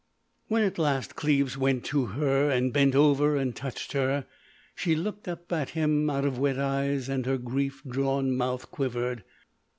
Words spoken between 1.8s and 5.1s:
to her and bent over and touched her she